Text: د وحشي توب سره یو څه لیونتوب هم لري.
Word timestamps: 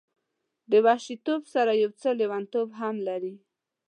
د 0.71 0.73
وحشي 0.85 1.15
توب 1.25 1.41
سره 1.55 1.71
یو 1.83 1.91
څه 2.01 2.09
لیونتوب 2.19 2.67
هم 2.79 2.95
لري. 3.07 3.33